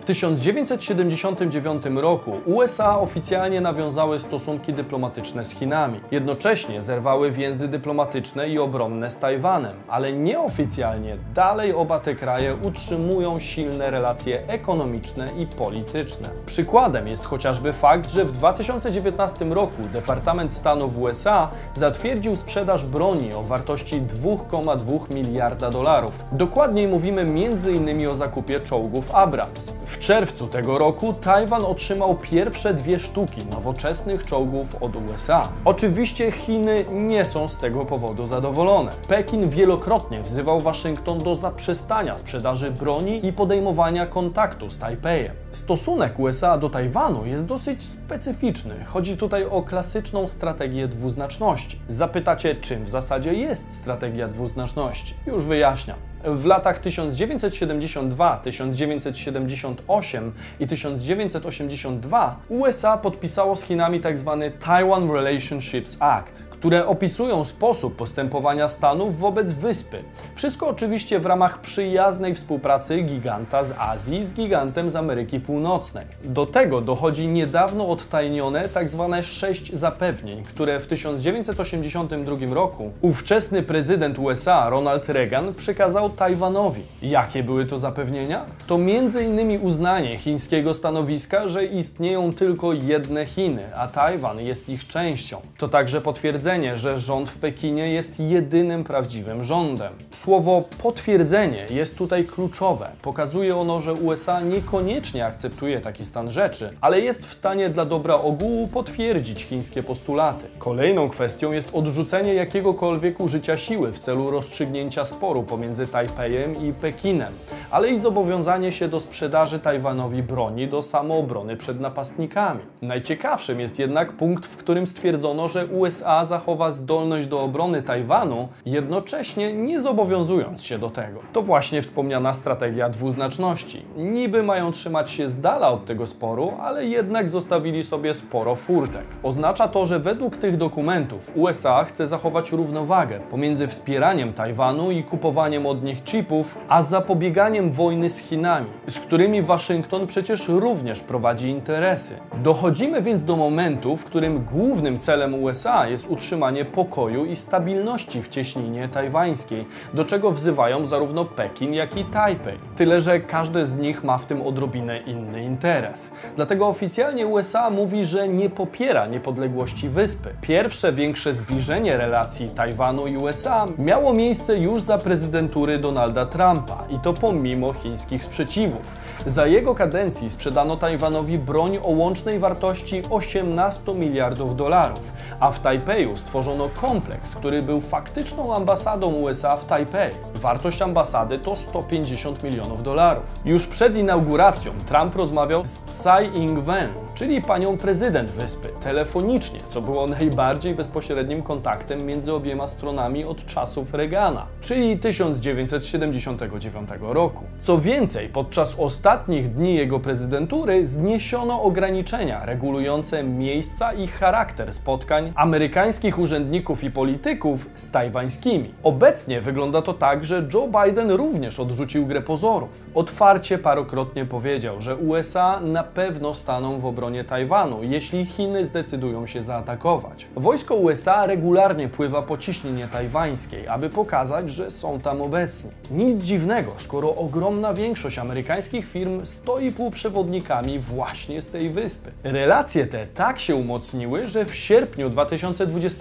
W 0.00 0.04
1979 0.04 1.82
roku 1.96 2.32
USA 2.46 2.98
oficjalnie 2.98 3.60
nawiązały 3.60 4.18
stosunki 4.18 4.72
dyplomatyczne 4.72 5.44
z 5.44 5.50
Chinami. 5.50 6.00
Jednocześnie 6.10 6.82
zerwały 6.82 7.30
więzy 7.30 7.68
dyplomatyczne 7.68 8.48
i 8.48 8.58
obronne 8.58 9.10
z 9.10 9.18
Tajwanem, 9.18 9.76
ale 9.88 10.12
nieoficjalnie 10.12 11.16
dalej 11.34 11.74
oba 11.74 11.98
te 11.98 12.14
kraje 12.14 12.54
utrzymują 12.62 13.40
silne 13.40 13.90
relacje 13.90 14.48
ekonomiczne 14.48 15.28
i 15.38 15.46
polityczne. 15.46 16.28
Przykładem 16.46 17.08
jest 17.08 17.24
chociażby 17.24 17.72
fakt, 17.72 18.10
że 18.12 18.24
w 18.24 18.32
2019 18.32 19.44
roku 19.44 19.82
Departament 19.92 20.54
Stanu 20.54 20.88
w 20.88 21.00
USA 21.00 21.48
zatwierdził 21.74 22.36
sprzedaż 22.36 22.84
broni 22.84 23.34
o 23.34 23.42
wartości 23.42 24.02
2,2 24.02 25.14
miliarda 25.14 25.70
dolarów. 25.70 26.24
Dokładniej 26.32 26.88
mówimy 26.88 27.20
m.in. 27.20 28.08
o 28.08 28.14
zakupie 28.14 28.60
czołgów 28.60 29.14
Abrams. 29.14 29.72
W 29.90 29.98
czerwcu 30.00 30.46
tego 30.46 30.78
roku 30.78 31.12
Tajwan 31.12 31.64
otrzymał 31.64 32.16
pierwsze 32.16 32.74
dwie 32.74 32.98
sztuki 32.98 33.46
nowoczesnych 33.50 34.24
czołgów 34.24 34.82
od 34.82 34.96
USA. 34.96 35.48
Oczywiście 35.64 36.32
Chiny 36.32 36.84
nie 36.92 37.24
są 37.24 37.48
z 37.48 37.58
tego 37.58 37.84
powodu 37.84 38.26
zadowolone. 38.26 38.90
Pekin 39.08 39.48
wielokrotnie 39.48 40.22
wzywał 40.22 40.60
Waszyngton 40.60 41.18
do 41.18 41.36
zaprzestania 41.36 42.18
sprzedaży 42.18 42.70
broni 42.70 43.26
i 43.26 43.32
podejmowania 43.32 44.06
kontaktu 44.06 44.70
z 44.70 44.78
Tajpejem. 44.78 45.34
Stosunek 45.52 46.18
USA 46.18 46.58
do 46.58 46.70
Tajwanu 46.70 47.26
jest 47.26 47.46
dosyć 47.46 47.84
specyficzny. 47.84 48.84
Chodzi 48.84 49.16
tutaj 49.16 49.44
o 49.44 49.62
klasyczną 49.62 50.26
strategię 50.26 50.88
dwuznaczności. 50.88 51.80
Zapytacie, 51.88 52.54
czym 52.54 52.84
w 52.84 52.90
zasadzie 52.90 53.34
jest 53.34 53.64
strategia 53.80 54.28
dwuznaczności? 54.28 55.14
Już 55.26 55.44
wyjaśniam. 55.44 56.09
W 56.24 56.46
latach 56.46 56.78
1972, 56.78 58.40
1978 58.44 60.32
i 60.60 60.66
1982 60.66 62.40
USA 62.48 62.96
podpisało 62.96 63.56
z 63.56 63.62
Chinami 63.62 64.00
tzw. 64.00 64.50
Taiwan 64.60 65.10
Relationships 65.10 65.96
Act, 66.00 66.42
które 66.60 66.86
opisują 66.86 67.44
sposób 67.44 67.96
postępowania 67.96 68.68
Stanów 68.68 69.18
wobec 69.18 69.52
wyspy. 69.52 70.02
Wszystko 70.34 70.68
oczywiście 70.68 71.20
w 71.20 71.26
ramach 71.26 71.60
przyjaznej 71.60 72.34
współpracy 72.34 73.02
giganta 73.02 73.64
z 73.64 73.74
Azji 73.78 74.26
z 74.26 74.34
gigantem 74.34 74.90
z 74.90 74.96
Ameryki 74.96 75.40
Północnej. 75.40 76.06
Do 76.24 76.46
tego 76.46 76.80
dochodzi 76.80 77.28
niedawno 77.28 77.88
odtajnione 77.88 78.68
tzw. 78.68 79.16
sześć 79.22 79.74
zapewnień, 79.74 80.42
które 80.42 80.80
w 80.80 80.86
1982 80.86 82.54
roku 82.54 82.90
ówczesny 83.00 83.62
prezydent 83.62 84.18
USA 84.18 84.68
Ronald 84.70 85.08
Reagan 85.08 85.54
przekazał 85.54 86.10
Tajwanowi. 86.10 86.82
Jakie 87.02 87.42
były 87.42 87.66
to 87.66 87.78
zapewnienia? 87.78 88.44
To 88.66 88.74
m.in. 88.74 89.60
uznanie 89.62 90.16
chińskiego 90.16 90.74
stanowiska, 90.74 91.48
że 91.48 91.64
istnieją 91.64 92.34
tylko 92.34 92.72
jedne 92.72 93.26
Chiny, 93.26 93.76
a 93.76 93.88
Tajwan 93.88 94.40
jest 94.40 94.68
ich 94.68 94.86
częścią. 94.86 95.40
To 95.58 95.68
także 95.68 96.00
potwierdzenie 96.00 96.49
że 96.76 97.00
rząd 97.00 97.28
w 97.28 97.38
Pekinie 97.38 97.92
jest 97.92 98.20
jedynym 98.20 98.84
prawdziwym 98.84 99.44
rządem. 99.44 99.92
Słowo 100.10 100.64
potwierdzenie 100.82 101.66
jest 101.70 101.98
tutaj 101.98 102.24
kluczowe. 102.24 102.90
Pokazuje 103.02 103.56
ono, 103.56 103.80
że 103.80 103.92
USA 103.92 104.40
niekoniecznie 104.40 105.26
akceptuje 105.26 105.80
taki 105.80 106.04
stan 106.04 106.30
rzeczy, 106.30 106.74
ale 106.80 107.00
jest 107.00 107.26
w 107.26 107.34
stanie 107.34 107.68
dla 107.68 107.84
dobra 107.84 108.14
ogółu 108.14 108.68
potwierdzić 108.68 109.42
chińskie 109.44 109.82
postulaty. 109.82 110.46
Kolejną 110.58 111.08
kwestią 111.08 111.52
jest 111.52 111.74
odrzucenie 111.74 112.34
jakiegokolwiek 112.34 113.20
użycia 113.20 113.56
siły 113.56 113.92
w 113.92 113.98
celu 113.98 114.30
rozstrzygnięcia 114.30 115.04
sporu 115.04 115.42
pomiędzy 115.42 115.86
Tajpejem 115.86 116.68
i 116.68 116.72
Pekinem, 116.72 117.32
ale 117.70 117.90
i 117.90 117.98
zobowiązanie 117.98 118.72
się 118.72 118.88
do 118.88 119.00
sprzedaży 119.00 119.58
Tajwanowi 119.58 120.22
broni 120.22 120.68
do 120.68 120.82
samoobrony 120.82 121.56
przed 121.56 121.80
napastnikami. 121.80 122.60
Najciekawszym 122.82 123.60
jest 123.60 123.78
jednak 123.78 124.12
punkt, 124.12 124.46
w 124.46 124.56
którym 124.56 124.86
stwierdzono, 124.86 125.48
że 125.48 125.66
USA 125.66 126.24
zachowa 126.40 126.72
zdolność 126.72 127.26
do 127.26 127.42
obrony 127.42 127.82
Tajwanu, 127.82 128.48
jednocześnie 128.66 129.52
nie 129.52 129.80
zobowiązując 129.80 130.62
się 130.62 130.78
do 130.78 130.90
tego. 130.90 131.20
To 131.32 131.42
właśnie 131.42 131.82
wspomniana 131.82 132.34
strategia 132.34 132.88
dwuznaczności. 132.88 133.82
Niby 133.96 134.42
mają 134.42 134.72
trzymać 134.72 135.10
się 135.10 135.28
z 135.28 135.40
dala 135.40 135.68
od 135.68 135.84
tego 135.84 136.06
sporu, 136.06 136.52
ale 136.60 136.86
jednak 136.86 137.28
zostawili 137.28 137.84
sobie 137.84 138.14
sporo 138.14 138.56
furtek. 138.56 139.04
Oznacza 139.22 139.68
to, 139.68 139.86
że 139.86 139.98
według 139.98 140.36
tych 140.36 140.56
dokumentów 140.56 141.32
USA 141.36 141.84
chce 141.84 142.06
zachować 142.06 142.52
równowagę 142.52 143.20
pomiędzy 143.30 143.68
wspieraniem 143.68 144.32
Tajwanu 144.32 144.90
i 144.90 145.04
kupowaniem 145.04 145.66
od 145.66 145.84
nich 145.84 146.04
chipów, 146.04 146.58
a 146.68 146.82
zapobieganiem 146.82 147.70
wojny 147.70 148.10
z 148.10 148.18
Chinami, 148.18 148.66
z 148.88 149.00
którymi 149.00 149.42
Waszyngton 149.42 150.06
przecież 150.06 150.48
również 150.48 151.00
prowadzi 151.00 151.48
interesy. 151.48 152.14
Dochodzimy 152.42 153.02
więc 153.02 153.24
do 153.24 153.36
momentu, 153.36 153.96
w 153.96 154.04
którym 154.04 154.44
głównym 154.44 154.98
celem 154.98 155.34
USA 155.34 155.88
jest 155.88 156.10
utrzymanie 156.10 156.29
pokoju 156.72 157.24
i 157.24 157.36
stabilności 157.36 158.22
w 158.22 158.28
cieśninie 158.28 158.88
tajwańskiej, 158.88 159.66
do 159.94 160.04
czego 160.04 160.32
wzywają 160.32 160.86
zarówno 160.86 161.24
Pekin, 161.24 161.74
jak 161.74 161.96
i 161.96 162.04
Tajpej. 162.04 162.58
Tyle, 162.76 163.00
że 163.00 163.20
każde 163.20 163.66
z 163.66 163.78
nich 163.78 164.04
ma 164.04 164.18
w 164.18 164.26
tym 164.26 164.42
odrobinę 164.42 164.98
inny 164.98 165.44
interes. 165.44 166.10
Dlatego 166.36 166.68
oficjalnie 166.68 167.26
USA 167.26 167.70
mówi, 167.70 168.04
że 168.04 168.28
nie 168.28 168.50
popiera 168.50 169.06
niepodległości 169.06 169.88
wyspy. 169.88 170.34
Pierwsze 170.40 170.92
większe 170.92 171.34
zbliżenie 171.34 171.96
relacji 171.96 172.48
Tajwanu 172.48 173.06
i 173.06 173.16
USA 173.16 173.66
miało 173.78 174.12
miejsce 174.12 174.58
już 174.58 174.80
za 174.80 174.98
prezydentury 174.98 175.78
Donalda 175.78 176.26
Trumpa 176.26 176.84
i 176.90 176.98
to 176.98 177.12
pomimo 177.12 177.72
chińskich 177.72 178.24
sprzeciwów. 178.24 178.94
Za 179.26 179.46
jego 179.46 179.74
kadencji 179.74 180.30
sprzedano 180.30 180.76
Tajwanowi 180.76 181.38
broń 181.38 181.78
o 181.82 181.88
łącznej 181.88 182.38
wartości 182.38 183.02
18 183.10 183.94
miliardów 183.94 184.56
dolarów, 184.56 185.12
a 185.40 185.50
w 185.50 185.60
Tajpeju 185.60 186.16
stworzono 186.20 186.68
kompleks, 186.80 187.34
który 187.34 187.62
był 187.62 187.80
faktyczną 187.80 188.54
ambasadą 188.54 189.14
USA 189.14 189.56
w 189.56 189.66
Tajpej. 189.66 190.12
Wartość 190.34 190.82
ambasady 190.82 191.38
to 191.38 191.56
150 191.56 192.42
milionów 192.42 192.82
dolarów. 192.82 193.24
Już 193.44 193.66
przed 193.66 193.96
inauguracją 193.96 194.72
Trump 194.88 195.16
rozmawiał 195.16 195.64
z 195.64 195.78
Tsai 195.84 196.26
Ing-wen, 196.34 196.88
czyli 197.14 197.42
panią 197.42 197.78
prezydent 197.78 198.30
wyspy, 198.30 198.68
telefonicznie, 198.82 199.60
co 199.66 199.80
było 199.80 200.06
najbardziej 200.06 200.74
bezpośrednim 200.74 201.42
kontaktem 201.42 202.06
między 202.06 202.32
obiema 202.32 202.66
stronami 202.66 203.24
od 203.24 203.46
czasów 203.46 203.94
Reagana, 203.94 204.46
czyli 204.60 204.98
1979 204.98 206.88
roku. 207.00 207.44
Co 207.58 207.78
więcej, 207.78 208.28
podczas 208.28 208.74
ostatnich 208.78 209.54
dni 209.54 209.74
jego 209.74 210.00
prezydentury 210.00 210.86
zniesiono 210.86 211.62
ograniczenia 211.62 212.44
regulujące 212.44 213.24
miejsca 213.24 213.92
i 213.92 214.06
charakter 214.06 214.72
spotkań 214.74 215.32
amerykańskich 215.34 216.09
urzędników 216.18 216.84
i 216.84 216.90
polityków 216.90 217.70
z 217.76 217.90
tajwańskimi. 217.90 218.74
Obecnie 218.82 219.40
wygląda 219.40 219.82
to 219.82 219.94
tak, 219.94 220.24
że 220.24 220.48
Joe 220.54 220.68
Biden 220.84 221.10
również 221.10 221.60
odrzucił 221.60 222.06
grę 222.06 222.22
pozorów. 222.22 222.68
Otwarcie 222.94 223.58
parokrotnie 223.58 224.24
powiedział, 224.24 224.80
że 224.80 224.96
USA 224.96 225.60
na 225.60 225.84
pewno 225.84 226.34
staną 226.34 226.78
w 226.78 226.86
obronie 226.86 227.24
Tajwanu, 227.24 227.82
jeśli 227.82 228.26
Chiny 228.26 228.66
zdecydują 228.66 229.26
się 229.26 229.42
zaatakować. 229.42 230.26
Wojsko 230.36 230.74
USA 230.74 231.26
regularnie 231.26 231.88
pływa 231.88 232.22
po 232.22 232.38
ciśnienie 232.38 232.88
tajwańskiej, 232.88 233.68
aby 233.68 233.88
pokazać, 233.88 234.50
że 234.50 234.70
są 234.70 235.00
tam 235.00 235.22
obecni. 235.22 235.70
Nic 235.90 236.24
dziwnego, 236.24 236.72
skoro 236.78 237.14
ogromna 237.14 237.74
większość 237.74 238.18
amerykańskich 238.18 238.86
firm 238.86 239.26
stoi 239.26 239.72
półprzewodnikami 239.72 240.78
właśnie 240.78 241.42
z 241.42 241.48
tej 241.48 241.70
wyspy. 241.70 242.10
Relacje 242.24 242.86
te 242.86 243.06
tak 243.06 243.40
się 243.40 243.54
umocniły, 243.54 244.24
że 244.24 244.44
w 244.44 244.54
sierpniu 244.54 245.10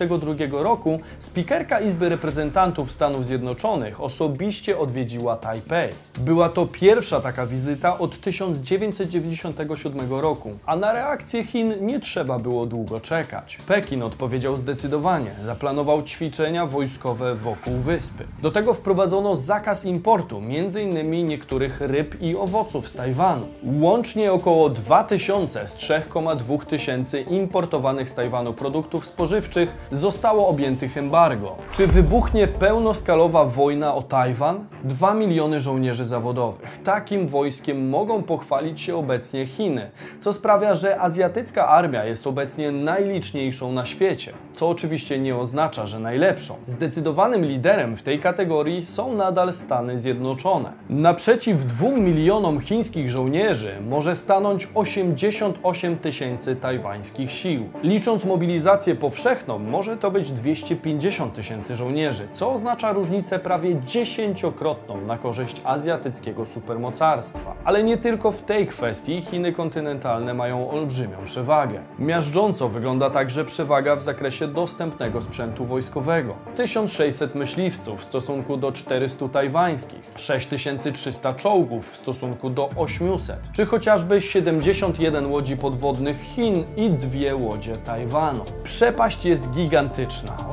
2022 0.07 0.63
roku 0.63 0.99
spikerka 1.19 1.79
Izby 1.79 2.09
Reprezentantów 2.09 2.91
Stanów 2.91 3.25
Zjednoczonych 3.25 4.01
osobiście 4.01 4.77
odwiedziła 4.77 5.37
Tajpej. 5.37 5.89
Była 6.19 6.49
to 6.49 6.65
pierwsza 6.65 7.21
taka 7.21 7.45
wizyta 7.45 7.99
od 7.99 8.21
1997 8.21 10.11
roku, 10.11 10.51
a 10.65 10.75
na 10.75 10.93
reakcję 10.93 11.43
Chin 11.43 11.73
nie 11.81 11.99
trzeba 11.99 12.39
było 12.39 12.65
długo 12.65 12.99
czekać. 12.99 13.57
Pekin 13.67 14.03
odpowiedział 14.03 14.57
zdecydowanie, 14.57 15.31
zaplanował 15.41 16.03
ćwiczenia 16.03 16.65
wojskowe 16.65 17.35
wokół 17.35 17.73
wyspy. 17.73 18.25
Do 18.41 18.51
tego 18.51 18.73
wprowadzono 18.73 19.35
zakaz 19.35 19.85
importu 19.85 20.37
m.in. 20.37 21.25
niektórych 21.25 21.81
ryb 21.81 22.21
i 22.21 22.35
owoców 22.35 22.89
z 22.89 22.93
Tajwanu. 22.93 23.47
Łącznie 23.79 24.33
około 24.33 24.69
2000 24.69 25.67
z 25.67 25.75
3,2 25.75 26.65
tysięcy 26.65 27.21
importowanych 27.21 28.09
z 28.09 28.13
Tajwanu 28.13 28.53
produktów 28.53 29.07
spożywczych 29.07 29.78
zostało 29.91 30.47
objętych 30.47 30.97
embargo. 30.97 31.55
Czy 31.71 31.87
wybuchnie 31.87 32.47
pełnoskalowa 32.47 33.45
wojna 33.45 33.95
o 33.95 34.01
Tajwan? 34.01 34.65
2 34.83 35.13
miliony 35.13 35.59
żołnierzy 35.59 36.05
zawodowych. 36.05 36.79
Takim 36.83 37.27
wojskiem 37.27 37.89
mogą 37.89 38.23
pochwalić 38.23 38.81
się 38.81 38.95
obecnie 38.95 39.45
Chiny, 39.45 39.91
co 40.19 40.33
sprawia, 40.33 40.75
że 40.75 40.99
azjatycka 40.99 41.67
armia 41.67 42.05
jest 42.05 42.27
obecnie 42.27 42.71
najliczniejszą 42.71 43.71
na 43.71 43.85
świecie, 43.85 44.33
co 44.53 44.69
oczywiście 44.69 45.19
nie 45.19 45.35
oznacza, 45.35 45.87
że 45.87 45.99
najlepszą. 45.99 46.55
Zdecydowanym 46.65 47.45
liderem 47.45 47.97
w 47.97 48.03
tej 48.03 48.19
kategorii 48.19 48.85
są 48.85 49.13
nadal 49.13 49.53
Stany 49.53 49.97
Zjednoczone. 49.97 50.71
Naprzeciw 50.89 51.65
2 51.65 51.91
milionom 51.91 52.59
chińskich 52.59 53.11
żołnierzy 53.11 53.75
może 53.89 54.15
stanąć 54.15 54.67
88 54.73 55.97
tysięcy 55.97 56.55
tajwańskich 56.55 57.31
sił. 57.31 57.69
Licząc 57.83 58.25
mobilizację 58.25 58.95
powszechną, 58.95 59.59
może 59.69 59.97
to 59.97 60.11
być 60.11 60.31
250 60.31 61.33
tysięcy 61.33 61.75
żołnierzy, 61.75 62.27
co 62.31 62.51
oznacza 62.51 62.91
różnicę 62.91 63.39
prawie 63.39 63.81
dziesięciokrotną 63.81 65.01
na 65.01 65.17
korzyść 65.17 65.61
azjatyckiego 65.63 66.45
supermocarstwa. 66.45 67.55
Ale 67.63 67.83
nie 67.83 67.97
tylko 67.97 68.31
w 68.31 68.41
tej 68.41 68.67
kwestii 68.67 69.21
Chiny 69.21 69.53
kontynentalne 69.53 70.33
mają 70.33 70.71
olbrzymią 70.71 71.17
przewagę. 71.25 71.81
Miażdżąco 71.99 72.69
wygląda 72.69 73.09
także 73.09 73.45
przewaga 73.45 73.95
w 73.95 74.01
zakresie 74.01 74.47
dostępnego 74.47 75.21
sprzętu 75.21 75.65
wojskowego. 75.65 76.35
1600 76.55 77.35
myśliwców 77.35 77.99
w 77.99 78.03
stosunku 78.03 78.57
do 78.57 78.71
400 78.71 79.29
tajwańskich, 79.29 79.99
6300 80.15 81.33
czołgów 81.33 81.91
w 81.91 81.97
stosunku 81.97 82.49
do 82.49 82.69
800, 82.75 83.35
czy 83.53 83.65
chociażby 83.65 84.21
71 84.21 85.31
łodzi 85.31 85.57
podwodnych 85.57 86.21
Chin 86.21 86.63
i 86.77 86.89
dwie 86.89 87.35
łodzie 87.35 87.73
Tajwanu. 87.75 88.43
Przepaść 88.63 89.25
jest 89.25 89.43
gigantyczna. 89.43 89.58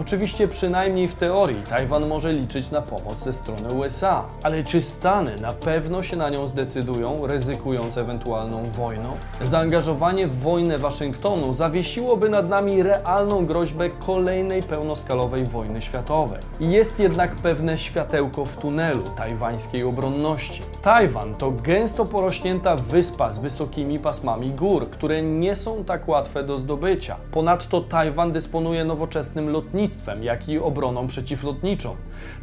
Oczywiście 0.00 0.48
przynajmniej 0.48 1.06
w 1.06 1.14
teorii 1.14 1.62
Tajwan 1.62 2.06
może 2.08 2.32
liczyć 2.32 2.70
na 2.70 2.82
pomoc 2.82 3.22
ze 3.22 3.32
strony 3.32 3.68
USA. 3.75 4.25
Ale 4.42 4.64
czy 4.64 4.82
Stany 4.82 5.36
na 5.40 5.52
pewno 5.52 6.02
się 6.02 6.16
na 6.16 6.30
nią 6.30 6.46
zdecydują, 6.46 7.26
ryzykując 7.26 7.98
ewentualną 7.98 8.70
wojną? 8.70 9.08
Zaangażowanie 9.42 10.26
w 10.26 10.40
wojnę 10.40 10.78
Waszyngtonu 10.78 11.54
zawiesiłoby 11.54 12.28
nad 12.28 12.48
nami 12.48 12.82
realną 12.82 13.46
groźbę 13.46 13.90
kolejnej 13.90 14.62
pełnoskalowej 14.62 15.44
wojny 15.44 15.82
światowej. 15.82 16.38
Jest 16.60 16.98
jednak 16.98 17.34
pewne 17.34 17.78
światełko 17.78 18.44
w 18.44 18.56
tunelu 18.56 19.02
tajwańskiej 19.02 19.82
obronności. 19.82 20.62
Tajwan 20.82 21.34
to 21.34 21.50
gęsto 21.50 22.04
porośnięta 22.04 22.76
wyspa 22.76 23.32
z 23.32 23.38
wysokimi 23.38 23.98
pasmami 23.98 24.50
gór, 24.50 24.90
które 24.90 25.22
nie 25.22 25.56
są 25.56 25.84
tak 25.84 26.08
łatwe 26.08 26.42
do 26.42 26.58
zdobycia. 26.58 27.16
Ponadto 27.30 27.80
Tajwan 27.80 28.32
dysponuje 28.32 28.84
nowoczesnym 28.97 29.49
lotnictwem, 29.49 30.25
jak 30.25 30.49
i 30.49 30.59
obroną 30.59 31.07
przeciwlotniczą. 31.07 31.97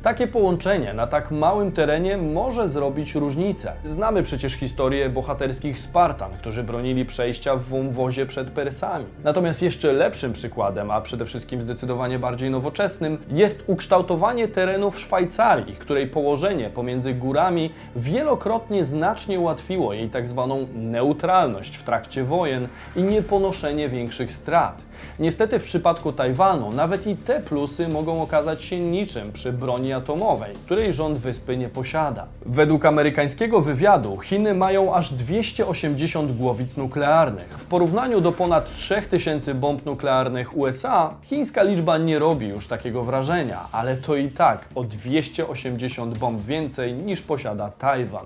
Takie 0.03 0.27
połączenie 0.27 0.93
na 0.93 1.07
tak 1.07 1.31
małym 1.31 1.71
terenie 1.71 2.17
może 2.17 2.69
zrobić 2.69 3.15
różnicę. 3.15 3.73
Znamy 3.83 4.23
przecież 4.23 4.53
historię 4.53 5.09
bohaterskich 5.09 5.79
Spartan, 5.79 6.31
którzy 6.37 6.63
bronili 6.63 7.05
przejścia 7.05 7.55
w 7.55 7.63
wąwozie 7.63 8.25
przed 8.25 8.49
Persami. 8.51 9.05
Natomiast 9.23 9.61
jeszcze 9.61 9.93
lepszym 9.93 10.33
przykładem, 10.33 10.91
a 10.91 11.01
przede 11.01 11.25
wszystkim 11.25 11.61
zdecydowanie 11.61 12.19
bardziej 12.19 12.49
nowoczesnym, 12.49 13.17
jest 13.31 13.63
ukształtowanie 13.67 14.47
terenów 14.47 14.99
Szwajcarii, 14.99 15.75
której 15.75 16.07
położenie 16.07 16.69
pomiędzy 16.69 17.13
górami 17.13 17.71
wielokrotnie 17.95 18.85
znacznie 18.85 19.39
ułatwiło 19.39 19.93
jej 19.93 20.09
tak 20.09 20.27
zwaną 20.27 20.67
neutralność 20.73 21.77
w 21.77 21.83
trakcie 21.83 22.23
wojen 22.23 22.67
i 22.95 23.03
nieponoszenie 23.03 23.89
większych 23.89 24.31
strat. 24.31 24.85
Niestety 25.19 25.59
w 25.59 25.63
przypadku 25.63 26.13
Tajwanu 26.13 26.42
nawet 26.75 27.07
i 27.07 27.15
te 27.15 27.39
plusy 27.39 27.87
mogą 27.87 28.21
okazać 28.21 28.63
się 28.63 28.79
niczym 28.79 29.31
przy 29.31 29.53
broni 29.53 29.93
atomowej, 29.93 30.53
której 30.65 30.93
rząd 30.93 31.17
wyspy 31.17 31.57
nie 31.57 31.69
posiada. 31.69 32.25
Według 32.45 32.85
amerykańskiego 32.85 33.61
wywiadu 33.61 34.17
Chiny 34.17 34.53
mają 34.53 34.95
aż 34.95 35.13
280 35.13 36.37
głowic 36.37 36.77
nuklearnych. 36.77 37.47
W 37.47 37.65
porównaniu 37.65 38.21
do 38.21 38.31
ponad 38.31 38.75
3000 38.75 39.55
bomb 39.55 39.85
nuklearnych 39.85 40.57
USA, 40.57 41.13
chińska 41.21 41.63
liczba 41.63 41.97
nie 41.97 42.19
robi 42.19 42.47
już 42.47 42.67
takiego 42.67 43.03
wrażenia, 43.03 43.59
ale 43.71 43.97
to 43.97 44.15
i 44.15 44.29
tak 44.29 44.65
o 44.75 44.83
280 44.83 46.17
bomb 46.17 46.41
więcej 46.41 46.93
niż 46.93 47.21
posiada 47.21 47.69
Tajwan. 47.69 48.25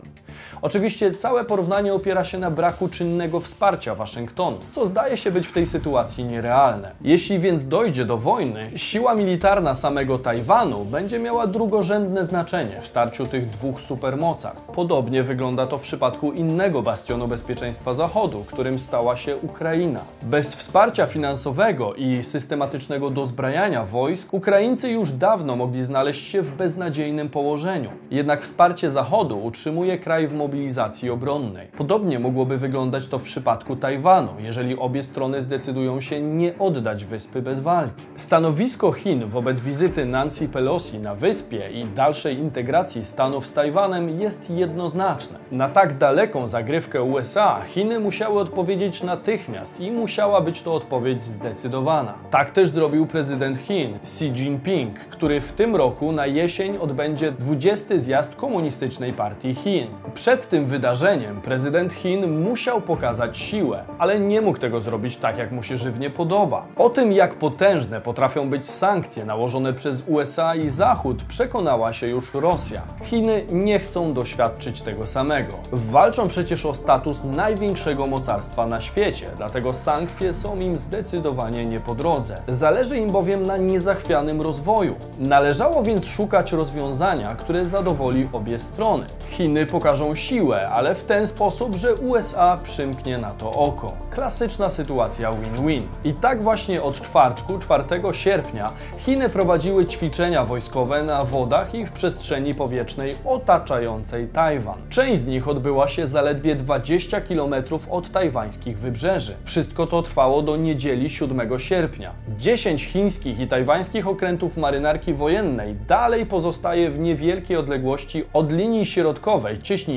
Oczywiście 0.62 1.12
całe 1.12 1.46
porównanie 1.46 1.94
opiera 1.94 2.26
się 2.26 2.38
na 2.38 2.52
braku 2.52 2.90
czynnego 2.90 3.40
wsparcia 3.40 3.96
Waszyngtonu, 3.96 4.58
co 4.72 4.86
zdaje 4.86 5.18
się 5.18 5.32
być 5.32 5.48
w 5.48 5.52
tej 5.52 5.66
sytuacji 5.66 6.24
nierealne. 6.24 6.92
Jeśli 7.02 7.40
więc 7.40 7.68
dojdzie 7.68 8.06
do 8.06 8.18
wojny, 8.18 8.70
siła 8.76 9.16
militarna 9.16 9.76
samego 9.76 10.20
Tajwanu 10.20 10.86
będzie 10.86 11.20
miała 11.20 11.48
drugorzędne 11.48 12.26
znaczenie 12.26 12.82
w 12.82 12.88
starciu 12.88 13.26
tych 13.26 13.50
dwóch 13.50 13.82
supermocarstw. 13.82 14.72
Podobnie 14.72 15.24
wygląda 15.24 15.68
to 15.68 15.78
w 15.78 15.82
przypadku 15.82 16.32
innego 16.32 16.82
bastionu 16.82 17.28
bezpieczeństwa 17.28 17.94
Zachodu, 17.94 18.46
którym 18.48 18.80
stała 18.80 19.18
się 19.18 19.38
Ukraina. 19.38 20.00
Bez 20.22 20.56
wsparcia 20.56 21.06
finansowego 21.08 21.94
i 21.96 22.24
systematycznego 22.24 23.10
dozbrajania 23.10 23.86
wojsk, 23.86 24.34
Ukraińcy 24.34 24.92
już 24.92 25.12
dawno 25.12 25.56
mogli 25.56 25.82
znaleźć 25.82 26.28
się 26.28 26.42
w 26.42 26.56
beznadziejnym 26.56 27.30
położeniu. 27.30 27.90
Jednak 28.12 28.44
wsparcie 28.44 28.92
Zachodu 28.92 29.44
utrzymuje 29.44 29.98
kraj 29.98 30.27
w 30.28 30.34
mobilizacji 30.34 31.10
obronnej. 31.10 31.68
Podobnie 31.78 32.20
mogłoby 32.20 32.58
wyglądać 32.58 33.08
to 33.08 33.20
w 33.20 33.24
przypadku 33.24 33.76
Tajwanu, 33.76 34.32
jeżeli 34.40 34.78
obie 34.78 35.04
strony 35.04 35.42
zdecydują 35.42 36.02
się 36.02 36.22
nie 36.22 36.58
oddać 36.60 37.06
wyspy 37.06 37.42
bez 37.42 37.60
walki. 37.60 38.06
Stanowisko 38.18 38.92
Chin 38.92 39.30
wobec 39.30 39.60
wizyty 39.60 40.06
Nancy 40.06 40.50
Pelosi 40.50 41.00
na 41.00 41.16
wyspie 41.16 41.70
i 41.72 41.86
dalszej 41.86 42.38
integracji 42.38 43.06
Stanów 43.06 43.48
z 43.48 43.54
Tajwanem 43.54 44.10
jest 44.10 44.50
jednoznaczne. 44.50 45.40
Na 45.52 45.70
tak 45.70 45.98
daleką 45.98 46.48
zagrywkę 46.48 47.04
USA 47.04 47.62
Chiny 47.62 48.00
musiały 48.00 48.40
odpowiedzieć 48.40 49.04
natychmiast 49.04 49.80
i 49.80 49.92
musiała 49.92 50.42
być 50.42 50.62
to 50.62 50.74
odpowiedź 50.74 51.22
zdecydowana. 51.22 52.14
Tak 52.32 52.52
też 52.52 52.70
zrobił 52.70 53.06
prezydent 53.06 53.58
Chin 53.58 53.98
Xi 54.04 54.26
Jinping, 54.26 55.00
który 55.00 55.42
w 55.42 55.52
tym 55.52 55.76
roku 55.76 56.12
na 56.12 56.26
jesień 56.26 56.78
odbędzie 56.78 57.32
20. 57.32 57.98
zjazd 57.98 58.36
Komunistycznej 58.36 59.14
Partii 59.14 59.56
Chin. 59.56 59.88
Przed 60.18 60.50
tym 60.50 60.66
wydarzeniem 60.66 61.42
prezydent 61.42 61.94
Chin 61.94 62.42
musiał 62.42 62.82
pokazać 62.82 63.38
siłę, 63.38 63.84
ale 64.00 64.20
nie 64.20 64.42
mógł 64.42 64.60
tego 64.60 64.82
zrobić 64.82 65.18
tak, 65.18 65.38
jak 65.38 65.52
mu 65.52 65.64
się 65.64 65.78
żywnie 65.78 66.10
podoba. 66.10 66.66
O 66.76 66.90
tym, 66.90 67.12
jak 67.12 67.36
potężne 67.36 68.02
potrafią 68.02 68.50
być 68.50 68.70
sankcje 68.70 69.26
nałożone 69.26 69.74
przez 69.74 70.04
USA 70.08 70.56
i 70.56 70.68
Zachód, 70.68 71.24
przekonała 71.24 71.94
się 71.94 72.08
już 72.08 72.34
Rosja. 72.34 72.82
Chiny 73.04 73.46
nie 73.52 73.80
chcą 73.80 74.14
doświadczyć 74.14 74.82
tego 74.82 75.06
samego. 75.06 75.54
Walczą 75.72 76.28
przecież 76.28 76.66
o 76.66 76.74
status 76.74 77.24
największego 77.24 78.06
mocarstwa 78.06 78.68
na 78.68 78.82
świecie, 78.82 79.28
dlatego 79.38 79.74
sankcje 79.74 80.34
są 80.34 80.60
im 80.60 80.78
zdecydowanie 80.78 81.66
nie 81.66 81.80
po 81.80 81.96
drodze. 81.96 82.42
Zależy 82.48 82.98
im 82.98 83.12
bowiem 83.12 83.44
na 83.44 83.58
niezachwianym 83.58 84.42
rozwoju. 84.42 84.96
Należało 85.20 85.84
więc 85.84 86.06
szukać 86.06 86.52
rozwiązania, 86.52 87.36
które 87.36 87.66
zadowoli 87.66 88.30
obie 88.34 88.60
strony. 88.60 89.06
Chiny 89.30 89.66
pokażą 89.66 90.07
siłę, 90.16 90.70
ale 90.70 90.96
w 90.96 91.04
ten 91.04 91.28
sposób, 91.28 91.76
że 91.76 91.96
USA 91.96 92.58
przymknie 92.64 93.18
na 93.18 93.30
to 93.30 93.52
oko. 93.52 93.92
Klasyczna 94.10 94.70
sytuacja 94.70 95.32
win-win. 95.32 95.84
I 96.04 96.14
tak 96.14 96.44
właśnie 96.44 96.84
od 96.84 97.02
czwartku, 97.02 97.60
4 97.60 97.84
sierpnia, 98.12 98.72
Chiny 99.08 99.30
prowadziły 99.30 99.86
ćwiczenia 99.86 100.46
wojskowe 100.46 101.04
na 101.04 101.24
wodach 101.24 101.76
i 101.76 101.86
w 101.86 101.92
przestrzeni 101.92 102.54
powietrznej 102.54 103.16
otaczającej 103.26 104.28
Tajwan. 104.28 104.76
Część 104.90 105.22
z 105.22 105.28
nich 105.28 105.48
odbyła 105.48 105.88
się 105.88 106.08
zaledwie 106.08 106.56
20 106.56 107.22
km 107.22 107.56
od 107.92 108.12
tajwańskich 108.12 108.80
wybrzeży. 108.80 109.36
Wszystko 109.46 109.88
to 109.88 110.02
trwało 110.02 110.42
do 110.42 110.58
niedzieli 110.58 111.10
7 111.10 111.60
sierpnia. 111.60 112.14
10 112.38 112.86
chińskich 112.86 113.40
i 113.40 113.48
tajwańskich 113.48 114.08
okrętów 114.08 114.58
marynarki 114.58 115.14
wojennej 115.14 115.76
dalej 115.88 116.26
pozostaje 116.26 116.90
w 116.92 117.00
niewielkiej 117.00 117.58
odległości 117.58 118.24
od 118.34 118.54
linii 118.54 118.86
środkowej 118.86 119.62
cieśniny 119.62 119.97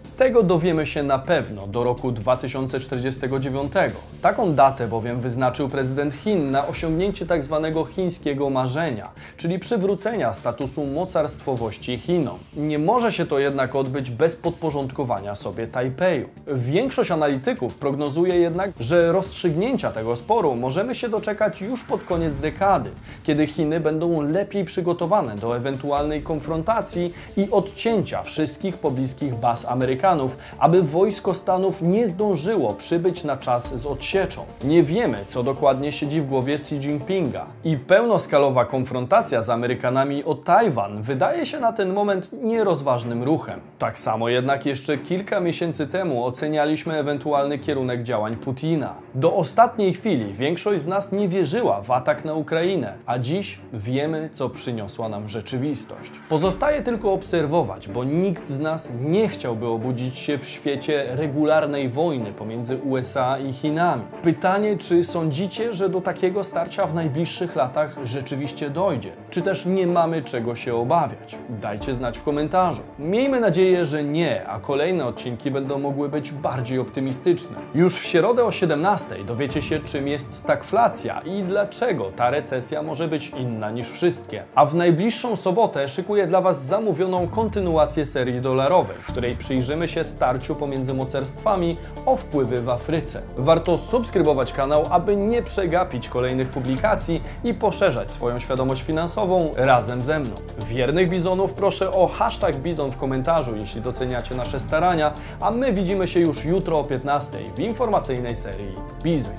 Tego 0.21 0.43
dowiemy 0.43 0.85
się 0.85 1.03
na 1.03 1.19
pewno 1.19 1.67
do 1.67 1.83
roku 1.83 2.11
2049. 2.11 3.73
Taką 4.21 4.55
datę 4.55 4.87
bowiem 4.87 5.19
wyznaczył 5.19 5.69
prezydent 5.69 6.13
Chin 6.13 6.51
na 6.51 6.67
osiągnięcie 6.67 7.25
tzw. 7.25 7.85
chińskiego 7.95 8.49
marzenia, 8.49 9.09
czyli 9.37 9.59
przywrócenia 9.59 10.33
statusu 10.33 10.85
mocarstwowości 10.85 11.97
Chinom. 11.97 12.39
Nie 12.55 12.79
może 12.79 13.11
się 13.11 13.25
to 13.25 13.39
jednak 13.39 13.75
odbyć 13.75 14.11
bez 14.11 14.35
podporządkowania 14.35 15.35
sobie 15.35 15.67
Tajpeju. 15.67 16.29
Większość 16.47 17.11
analityków 17.11 17.77
prognozuje 17.77 18.35
jednak, 18.35 18.71
że 18.79 19.11
rozstrzygnięcia 19.11 19.91
tego 19.91 20.15
sporu 20.15 20.55
możemy 20.55 20.95
się 20.95 21.09
doczekać 21.09 21.61
już 21.61 21.83
pod 21.83 22.03
koniec 22.03 22.35
dekady, 22.35 22.89
kiedy 23.23 23.47
Chiny 23.47 23.79
będą 23.79 24.21
lepiej 24.21 24.65
przygotowane 24.65 25.35
do 25.35 25.57
ewentualnej 25.57 26.21
konfrontacji 26.21 27.13
i 27.37 27.51
odcięcia 27.51 28.23
wszystkich 28.23 28.77
pobliskich 28.77 29.35
baz 29.35 29.65
Amerykanów, 29.65 30.10
aby 30.59 30.83
wojsko 30.83 31.33
Stanów 31.33 31.81
nie 31.81 32.07
zdążyło 32.07 32.73
przybyć 32.73 33.23
na 33.23 33.37
czas 33.37 33.75
z 33.75 33.85
odsieczą. 33.85 34.41
Nie 34.63 34.83
wiemy, 34.83 35.25
co 35.27 35.43
dokładnie 35.43 35.91
siedzi 35.91 36.21
w 36.21 36.27
głowie 36.27 36.53
Xi 36.53 36.75
Jinpinga 36.75 37.45
i 37.63 37.77
pełnoskalowa 37.77 38.65
konfrontacja 38.65 39.43
z 39.43 39.49
Amerykanami 39.49 40.23
o 40.23 40.35
Tajwan 40.35 41.01
wydaje 41.01 41.45
się 41.45 41.59
na 41.59 41.73
ten 41.73 41.93
moment 41.93 42.29
nierozważnym 42.43 43.23
ruchem. 43.23 43.59
Tak 43.79 43.99
samo 43.99 44.29
jednak 44.29 44.65
jeszcze 44.65 44.97
kilka 44.97 45.39
miesięcy 45.39 45.87
temu 45.87 46.25
ocenialiśmy 46.25 46.97
ewentualny 46.97 47.59
kierunek 47.59 48.03
działań 48.03 48.35
Putina. 48.35 48.93
Do 49.15 49.35
ostatniej 49.35 49.93
chwili 49.93 50.33
większość 50.33 50.81
z 50.81 50.87
nas 50.87 51.11
nie 51.11 51.27
wierzyła 51.27 51.81
w 51.81 51.91
atak 51.91 52.25
na 52.25 52.33
Ukrainę, 52.33 52.93
a 53.05 53.19
dziś 53.19 53.59
wiemy, 53.73 54.29
co 54.31 54.49
przyniosła 54.49 55.09
nam 55.09 55.29
rzeczywistość. 55.29 56.11
Pozostaje 56.29 56.81
tylko 56.81 57.13
obserwować, 57.13 57.87
bo 57.87 58.03
nikt 58.03 58.47
z 58.49 58.59
nas 58.59 58.89
nie 59.01 59.27
chciałby 59.29 59.67
obudzić 59.67 59.90
się 59.99 60.37
w 60.37 60.47
świecie 60.47 61.05
regularnej 61.09 61.89
wojny 61.89 62.33
pomiędzy 62.33 62.77
USA 62.77 63.39
i 63.39 63.53
Chinami. 63.53 64.03
Pytanie, 64.23 64.77
czy 64.77 65.03
sądzicie, 65.03 65.73
że 65.73 65.89
do 65.89 66.01
takiego 66.01 66.43
starcia 66.43 66.87
w 66.87 66.93
najbliższych 66.93 67.55
latach 67.55 67.95
rzeczywiście 68.03 68.69
dojdzie? 68.69 69.11
Czy 69.29 69.41
też 69.41 69.65
nie 69.65 69.87
mamy 69.87 70.21
czego 70.21 70.55
się 70.55 70.75
obawiać? 70.75 71.35
Dajcie 71.49 71.93
znać 71.93 72.17
w 72.17 72.23
komentarzu. 72.23 72.81
Miejmy 72.99 73.39
nadzieję, 73.39 73.85
że 73.85 74.03
nie, 74.03 74.47
a 74.47 74.59
kolejne 74.59 75.05
odcinki 75.05 75.51
będą 75.51 75.79
mogły 75.79 76.09
być 76.09 76.31
bardziej 76.31 76.79
optymistyczne. 76.79 77.57
Już 77.75 77.95
w 77.95 78.05
środę 78.05 78.43
o 78.43 78.51
17 78.51 79.15
dowiecie 79.27 79.61
się, 79.61 79.79
czym 79.79 80.07
jest 80.07 80.33
stagflacja 80.33 81.21
i 81.25 81.43
dlaczego 81.43 82.11
ta 82.15 82.29
recesja 82.29 82.83
może 82.83 83.07
być 83.07 83.29
inna 83.29 83.71
niż 83.71 83.89
wszystkie. 83.89 84.43
A 84.55 84.65
w 84.65 84.75
najbliższą 84.75 85.35
sobotę 85.35 85.87
szykuję 85.87 86.27
dla 86.27 86.41
Was 86.41 86.65
zamówioną 86.65 87.27
kontynuację 87.27 88.05
serii 88.05 88.41
dolarowej, 88.41 88.97
w 89.01 89.11
której 89.11 89.35
przyjrzymy 89.35 89.80
się 89.87 90.03
starciu 90.03 90.55
pomiędzy 90.55 90.93
mocarstwami 90.93 91.77
o 92.05 92.17
wpływy 92.17 92.61
w 92.61 92.69
Afryce. 92.69 93.21
Warto 93.37 93.77
subskrybować 93.77 94.53
kanał, 94.53 94.83
aby 94.89 95.15
nie 95.15 95.41
przegapić 95.41 96.09
kolejnych 96.09 96.49
publikacji 96.49 97.21
i 97.43 97.53
poszerzać 97.53 98.11
swoją 98.11 98.39
świadomość 98.39 98.81
finansową 98.81 99.53
razem 99.55 100.01
ze 100.01 100.19
mną. 100.19 100.31
Wiernych 100.67 101.09
bizonów 101.09 101.53
proszę 101.53 101.91
o 101.91 102.07
hashtag 102.07 102.55
bizon 102.55 102.91
w 102.91 102.97
komentarzu, 102.97 103.55
jeśli 103.55 103.81
doceniacie 103.81 104.35
nasze 104.35 104.59
starania, 104.59 105.13
a 105.39 105.51
my 105.51 105.73
widzimy 105.73 106.07
się 106.07 106.19
już 106.19 106.45
jutro 106.45 106.79
o 106.79 106.83
15 106.83 107.37
w 107.55 107.59
informacyjnej 107.59 108.35
serii 108.35 108.75
Bizweek. 109.03 109.37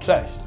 Cześć! 0.00 0.45